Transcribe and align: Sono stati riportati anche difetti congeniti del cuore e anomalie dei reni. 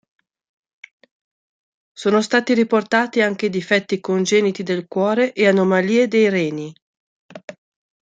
Sono 1.93 2.21
stati 2.23 2.55
riportati 2.55 3.21
anche 3.21 3.49
difetti 3.51 3.99
congeniti 3.99 4.63
del 4.63 4.87
cuore 4.87 5.31
e 5.31 5.47
anomalie 5.47 6.07
dei 6.07 6.27
reni. 6.27 6.73